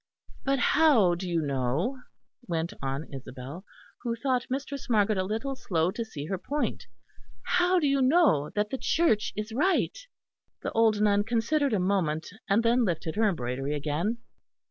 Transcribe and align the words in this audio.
"But 0.43 0.57
how 0.57 1.13
do 1.13 1.29
you 1.29 1.43
know," 1.43 1.99
went 2.47 2.73
on 2.81 3.05
Isabel, 3.13 3.63
who 4.01 4.15
thought 4.15 4.47
Mistress 4.49 4.89
Margaret 4.89 5.19
a 5.19 5.23
little 5.23 5.55
slow 5.55 5.91
to 5.91 6.03
see 6.03 6.25
her 6.25 6.39
point 6.39 6.87
"how 7.43 7.77
do 7.79 7.85
you 7.85 8.01
know 8.01 8.49
that 8.55 8.71
the 8.71 8.79
Church 8.79 9.31
is 9.35 9.53
right?" 9.53 9.95
The 10.63 10.71
old 10.71 11.01
nun 11.01 11.23
considered 11.23 11.73
a 11.73 11.79
moment, 11.79 12.29
and 12.49 12.63
then 12.63 12.83
lifted 12.83 13.15
her 13.15 13.29
embroidery 13.29 13.75
again. 13.75 14.17